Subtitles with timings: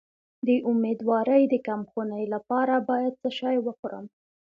[0.47, 4.05] د امیدوارۍ د کمخونی لپاره باید څه شی وخورم؟